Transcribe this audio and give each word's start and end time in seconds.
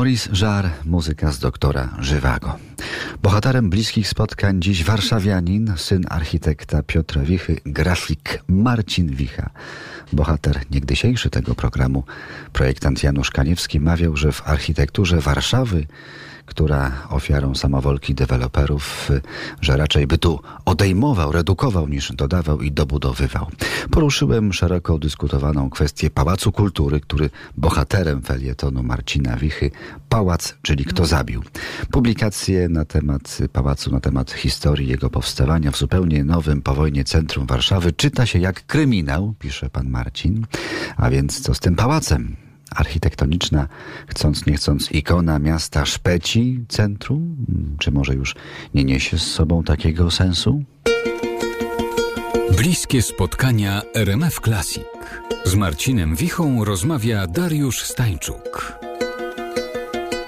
Maurice 0.00 0.30
Jarre, 0.32 0.70
muzyka 0.84 1.32
z 1.32 1.38
doktora 1.38 1.96
Żywago. 1.98 2.56
Bohaterem 3.22 3.70
bliskich 3.70 4.08
spotkań 4.08 4.62
dziś 4.62 4.84
warszawianin, 4.84 5.72
syn 5.76 6.04
architekta 6.08 6.82
Piotra 6.82 7.22
Wichy, 7.22 7.60
grafik 7.66 8.42
Marcin 8.48 9.14
Wicha. 9.14 9.50
Bohater 10.12 10.60
niegdysiejszy 10.70 11.30
tego 11.30 11.54
programu, 11.54 12.04
projektant 12.52 13.02
Janusz 13.02 13.30
Kaniewski, 13.30 13.80
mawiał, 13.80 14.16
że 14.16 14.32
w 14.32 14.48
architekturze 14.48 15.20
Warszawy 15.20 15.86
która 16.50 16.92
ofiarą 17.10 17.54
samowolki 17.54 18.14
deweloperów, 18.14 19.10
że 19.60 19.76
raczej 19.76 20.06
by 20.06 20.18
tu 20.18 20.40
odejmował, 20.64 21.32
redukował 21.32 21.88
niż 21.88 22.12
dodawał 22.12 22.60
i 22.60 22.72
dobudowywał. 22.72 23.46
Poruszyłem 23.90 24.52
szeroko 24.52 24.98
dyskutowaną 24.98 25.70
kwestię 25.70 26.10
Pałacu 26.10 26.52
Kultury, 26.52 27.00
który 27.00 27.30
bohaterem 27.56 28.22
felietonu 28.22 28.82
Marcina 28.82 29.36
Wichy, 29.36 29.70
Pałac, 30.08 30.54
czyli 30.62 30.84
kto 30.84 31.06
zabił. 31.06 31.42
Publikacje 31.90 32.68
na 32.68 32.84
temat 32.84 33.09
pałacu, 33.52 33.92
na 33.92 34.00
temat 34.00 34.32
historii 34.32 34.88
jego 34.88 35.10
powstawania 35.10 35.70
w 35.70 35.76
zupełnie 35.76 36.24
nowym 36.24 36.62
po 36.62 36.74
wojnie 36.74 37.04
centrum 37.04 37.46
Warszawy 37.46 37.92
czyta 37.92 38.26
się 38.26 38.38
jak 38.38 38.66
kryminał, 38.66 39.34
pisze 39.38 39.70
pan 39.70 39.88
Marcin. 39.88 40.46
A 40.96 41.10
więc 41.10 41.40
co 41.40 41.54
z 41.54 41.60
tym 41.60 41.76
pałacem? 41.76 42.36
architektoniczna, 42.70 43.68
chcąc 44.06 44.46
nie 44.46 44.54
chcąc, 44.54 44.92
ikona 44.92 45.38
miasta 45.38 45.86
Szpeci, 45.86 46.64
centrum? 46.68 47.36
Czy 47.78 47.90
może 47.90 48.14
już 48.14 48.34
nie 48.74 48.84
niesie 48.84 49.18
z 49.18 49.22
sobą 49.22 49.62
takiego 49.62 50.10
sensu? 50.10 50.64
Bliskie 52.56 53.02
spotkania 53.02 53.82
RMF 53.94 54.40
Classic. 54.40 54.84
Z 55.44 55.54
Marcinem 55.54 56.16
Wichą 56.16 56.64
rozmawia 56.64 57.26
Dariusz 57.26 57.82
Stańczuk. 57.82 58.79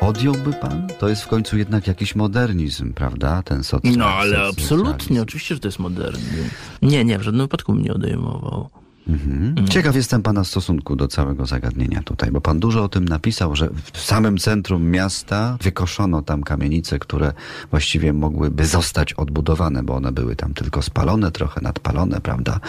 Odjąłby 0.00 0.52
pan? 0.52 0.88
To 0.98 1.08
jest 1.08 1.22
w 1.22 1.28
końcu 1.28 1.58
jednak 1.58 1.86
jakiś 1.86 2.14
modernizm, 2.14 2.92
prawda? 2.92 3.42
Ten 3.42 3.64
socjalizm. 3.64 4.00
No 4.00 4.06
ale 4.06 4.48
absolutnie, 4.48 5.22
oczywiście, 5.22 5.54
że 5.54 5.60
to 5.60 5.68
jest 5.68 5.78
modernizm. 5.78 6.48
Nie, 6.82 7.04
nie, 7.04 7.18
w 7.18 7.22
żadnym 7.22 7.44
wypadku 7.44 7.72
mnie 7.74 7.94
odejmował. 7.94 8.70
Mhm. 9.08 9.68
Ciekaw 9.68 9.96
jestem 9.96 10.22
Pana 10.22 10.44
stosunku 10.44 10.96
do 10.96 11.08
całego 11.08 11.46
zagadnienia 11.46 12.02
tutaj, 12.02 12.30
bo 12.30 12.40
Pan 12.40 12.60
dużo 12.60 12.84
o 12.84 12.88
tym 12.88 13.04
napisał, 13.04 13.56
że 13.56 13.70
w 13.92 14.00
samym 14.00 14.38
centrum 14.38 14.90
miasta 14.90 15.58
wykoszono 15.62 16.22
tam 16.22 16.42
kamienice, 16.42 16.98
które 16.98 17.32
właściwie 17.70 18.12
mogłyby 18.12 18.66
zostać 18.66 19.12
odbudowane, 19.12 19.82
bo 19.82 19.94
one 19.94 20.12
były 20.12 20.36
tam 20.36 20.54
tylko 20.54 20.82
spalone, 20.82 21.30
trochę 21.30 21.60
nadpalone, 21.60 22.20
prawda? 22.20 22.60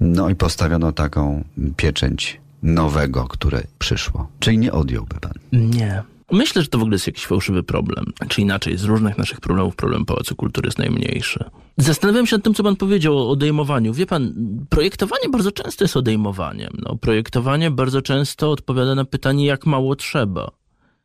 No 0.00 0.28
i 0.28 0.34
postawiono 0.34 0.92
taką 0.92 1.44
pieczęć 1.76 2.40
nowego, 2.62 3.24
które 3.24 3.62
przyszło. 3.78 4.28
Czyli 4.38 4.58
nie 4.58 4.72
odjąłby 4.72 5.14
Pan? 5.20 5.32
Nie. 5.52 6.02
Myślę, 6.32 6.62
że 6.62 6.68
to 6.68 6.78
w 6.78 6.82
ogóle 6.82 6.94
jest 6.94 7.06
jakiś 7.06 7.26
fałszywy 7.26 7.62
problem. 7.62 8.04
Czy 8.28 8.40
inaczej, 8.40 8.78
z 8.78 8.84
różnych 8.84 9.18
naszych 9.18 9.40
problemów 9.40 9.76
problem 9.76 10.04
Pałacu 10.04 10.36
Kultury 10.36 10.66
jest 10.66 10.78
najmniejszy. 10.78 11.44
Zastanawiam 11.76 12.26
się 12.26 12.36
nad 12.36 12.44
tym, 12.44 12.54
co 12.54 12.62
pan 12.62 12.76
powiedział 12.76 13.18
o 13.18 13.30
odejmowaniu. 13.30 13.94
Wie 13.94 14.06
pan, 14.06 14.34
projektowanie 14.68 15.28
bardzo 15.28 15.52
często 15.52 15.84
jest 15.84 15.96
odejmowaniem. 15.96 16.72
No, 16.82 16.96
projektowanie 16.96 17.70
bardzo 17.70 18.02
często 18.02 18.50
odpowiada 18.50 18.94
na 18.94 19.04
pytanie, 19.04 19.46
jak 19.46 19.66
mało 19.66 19.96
trzeba. 19.96 20.50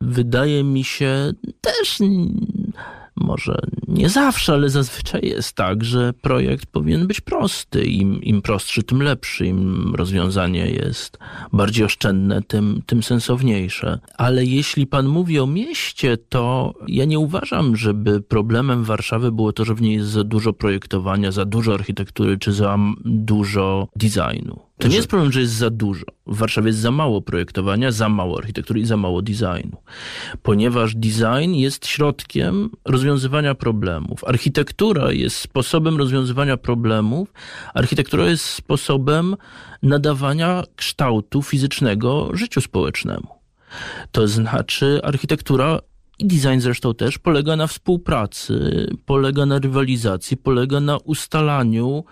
Wydaje 0.00 0.64
mi 0.64 0.84
się 0.84 1.32
też 1.60 1.98
może 3.16 3.58
nie 3.92 4.08
zawsze, 4.08 4.52
ale 4.52 4.70
zazwyczaj 4.70 5.20
jest 5.22 5.56
tak, 5.56 5.84
że 5.84 6.12
projekt 6.12 6.66
powinien 6.66 7.06
być 7.06 7.20
prosty. 7.20 7.84
Im, 7.84 8.22
im 8.22 8.42
prostszy, 8.42 8.82
tym 8.82 9.02
lepszy. 9.02 9.46
Im 9.46 9.92
rozwiązanie 9.94 10.70
jest 10.70 11.18
bardziej 11.52 11.84
oszczędne, 11.84 12.42
tym, 12.42 12.82
tym 12.86 13.02
sensowniejsze. 13.02 13.98
Ale 14.16 14.44
jeśli 14.44 14.86
pan 14.86 15.06
mówi 15.06 15.40
o 15.40 15.46
mieście, 15.46 16.16
to 16.16 16.74
ja 16.88 17.04
nie 17.04 17.18
uważam, 17.18 17.76
żeby 17.76 18.20
problemem 18.20 18.84
Warszawy 18.84 19.32
było 19.32 19.52
to, 19.52 19.64
że 19.64 19.74
w 19.74 19.82
niej 19.82 19.96
jest 19.96 20.08
za 20.08 20.24
dużo 20.24 20.52
projektowania, 20.52 21.32
za 21.32 21.44
dużo 21.44 21.74
architektury 21.74 22.38
czy 22.38 22.52
za 22.52 22.78
dużo 23.04 23.88
designu. 23.96 24.60
To 24.78 24.88
nie 24.88 24.96
jest 24.96 25.08
problem, 25.08 25.32
że 25.32 25.40
jest 25.40 25.52
za 25.52 25.70
dużo. 25.70 26.04
W 26.32 26.36
Warszawie 26.36 26.66
jest 26.66 26.78
za 26.78 26.90
mało 26.90 27.22
projektowania, 27.22 27.92
za 27.92 28.08
mało 28.08 28.38
architektury 28.38 28.80
i 28.80 28.86
za 28.86 28.96
mało 28.96 29.22
designu. 29.22 29.76
Ponieważ 30.42 30.94
design 30.94 31.54
jest 31.54 31.86
środkiem 31.86 32.70
rozwiązywania 32.84 33.54
problemów. 33.54 34.24
Architektura 34.24 35.12
jest 35.12 35.36
sposobem 35.36 35.96
rozwiązywania 35.96 36.56
problemów. 36.56 37.32
Architektura 37.74 38.26
jest 38.26 38.44
sposobem 38.44 39.36
nadawania 39.82 40.64
kształtu 40.76 41.42
fizycznego 41.42 42.30
życiu 42.32 42.60
społecznemu. 42.60 43.28
To 44.12 44.28
znaczy, 44.28 45.00
architektura 45.02 45.78
i 46.18 46.26
design 46.26 46.60
zresztą 46.60 46.94
też 46.94 47.18
polega 47.18 47.56
na 47.56 47.66
współpracy, 47.66 48.86
polega 49.06 49.46
na 49.46 49.58
rywalizacji, 49.58 50.36
polega 50.36 50.80
na 50.80 50.96
ustalaniu 50.96 52.04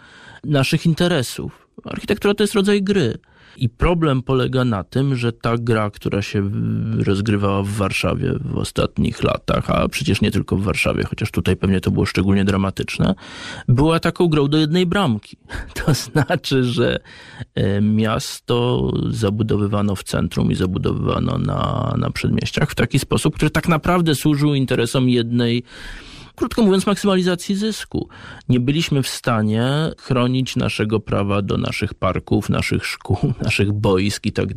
naszych 0.45 0.87
interesów. 0.87 1.70
Architektura 1.85 2.35
to 2.35 2.43
jest 2.43 2.55
rodzaj 2.55 2.83
gry. 2.83 3.19
I 3.57 3.69
problem 3.69 4.23
polega 4.23 4.65
na 4.65 4.85
tym, 4.85 5.17
że 5.17 5.33
ta 5.33 5.59
gra, 5.59 5.91
która 5.91 6.23
się 6.23 6.51
rozgrywała 6.99 7.63
w 7.63 7.69
Warszawie 7.69 8.33
w 8.45 8.59
ostatnich 8.59 9.23
latach, 9.23 9.71
a 9.71 9.89
przecież 9.89 10.21
nie 10.21 10.31
tylko 10.31 10.57
w 10.57 10.63
Warszawie, 10.63 11.05
chociaż 11.05 11.31
tutaj 11.31 11.57
pewnie 11.57 11.81
to 11.81 11.91
było 11.91 12.07
szczególnie 12.07 12.45
dramatyczne, 12.45 13.15
była 13.69 14.01
taką 14.01 14.29
grą 14.29 14.49
do 14.49 14.59
jednej 14.59 14.87
bramki. 14.87 15.37
To 15.85 15.95
znaczy, 15.95 16.65
że 16.65 17.01
e, 17.55 17.81
miasto 17.81 18.91
zabudowywano 19.11 19.97
w 19.97 20.03
centrum 20.05 20.53
i 20.53 20.55
zabudowywano 20.55 21.39
na, 21.39 21.95
na 21.99 22.11
przedmieściach 22.11 22.71
w 22.71 22.75
taki 22.75 22.99
sposób, 22.99 23.35
który 23.35 23.51
tak 23.51 23.69
naprawdę 23.69 24.15
służył 24.15 24.55
interesom 24.55 25.09
jednej 25.09 25.65
krótko 26.41 26.63
mówiąc, 26.63 26.87
maksymalizacji 26.87 27.55
zysku. 27.55 28.09
Nie 28.49 28.61
byliśmy 28.61 29.03
w 29.03 29.09
stanie 29.09 29.65
chronić 29.99 30.57
naszego 30.57 31.01
prawa 31.01 31.43
do 31.43 31.57
naszych 31.57 31.95
parków, 31.95 32.49
naszych 32.49 32.87
szkół, 32.87 33.17
naszych 33.43 33.73
boisk 33.73 34.27
i 34.27 34.33
tak. 34.33 34.49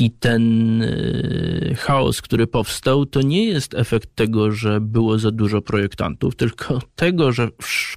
I 0.00 0.10
ten 0.10 0.82
y, 0.82 1.76
chaos, 1.78 2.22
który 2.22 2.46
powstał, 2.46 3.06
to 3.06 3.22
nie 3.22 3.44
jest 3.44 3.74
efekt 3.74 4.14
tego, 4.14 4.52
że 4.52 4.80
było 4.80 5.18
za 5.18 5.30
dużo 5.30 5.62
projektantów, 5.62 6.36
tylko 6.36 6.78
tego, 6.96 7.32
że 7.32 7.48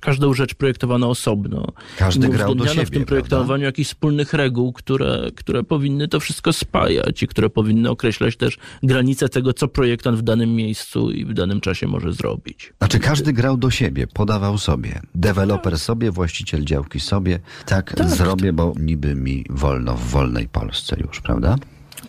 każdą 0.01 0.33
rzecz 0.33 0.53
projektowano 0.53 1.09
osobno. 1.09 1.67
Każdy 1.97 2.29
grał 2.29 2.55
do 2.55 2.67
siebie, 2.67 2.85
w 2.85 2.89
tym 2.89 3.05
projektowaniu 3.05 3.47
prawda? 3.47 3.65
jakichś 3.65 3.89
wspólnych 3.89 4.33
reguł, 4.33 4.73
które, 4.73 5.31
które 5.35 5.63
powinny 5.63 6.07
to 6.07 6.19
wszystko 6.19 6.53
spajać 6.53 7.23
i 7.23 7.27
które 7.27 7.49
powinny 7.49 7.89
określać 7.89 8.37
też 8.37 8.57
granice 8.83 9.29
tego, 9.29 9.53
co 9.53 9.67
projektant 9.67 10.17
w 10.17 10.21
danym 10.21 10.55
miejscu 10.55 11.11
i 11.11 11.25
w 11.25 11.33
danym 11.33 11.61
czasie 11.61 11.87
może 11.87 12.13
zrobić. 12.13 12.73
Znaczy 12.77 12.99
każdy 12.99 13.33
grał 13.33 13.57
do 13.57 13.71
siebie, 13.71 14.07
podawał 14.07 14.57
sobie. 14.57 15.01
Deweloper 15.15 15.79
sobie, 15.79 16.11
właściciel 16.11 16.65
działki 16.65 16.99
sobie. 16.99 17.39
Tak, 17.65 17.93
tak 17.93 18.09
zrobię, 18.09 18.53
bo 18.53 18.73
niby 18.79 19.15
mi 19.15 19.45
wolno 19.49 19.95
w 19.95 20.09
wolnej 20.09 20.47
Polsce 20.47 20.97
już, 20.99 21.21
prawda? 21.21 21.55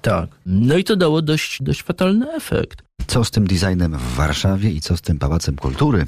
Tak. 0.02 0.30
No 0.46 0.76
i 0.76 0.84
to 0.84 0.96
dało 0.96 1.22
dość, 1.22 1.62
dość 1.62 1.82
fatalny 1.82 2.32
efekt. 2.32 2.82
Co 3.06 3.24
z 3.24 3.30
tym 3.30 3.46
designem 3.46 3.98
w 3.98 4.14
Warszawie 4.14 4.70
i 4.70 4.80
co 4.80 4.96
z 4.96 5.02
tym 5.02 5.18
Pałacem 5.18 5.56
Kultury? 5.56 6.06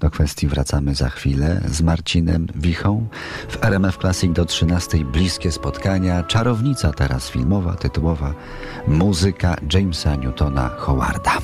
Do 0.00 0.10
kwestii 0.10 0.46
wracamy 0.46 0.94
za 0.94 1.08
chwilę 1.08 1.60
z 1.68 1.82
Marcinem 1.82 2.46
Wichą. 2.54 3.08
W 3.48 3.64
RMF 3.64 3.96
Classic 3.98 4.32
do 4.32 4.44
13 4.44 4.98
bliskie 4.98 5.52
spotkania. 5.52 6.22
Czarownica 6.22 6.92
teraz 6.92 7.30
filmowa, 7.30 7.74
tytułowa 7.74 8.34
muzyka 8.88 9.56
Jamesa 9.74 10.16
Newtona 10.16 10.68
Howarda. 10.68 11.38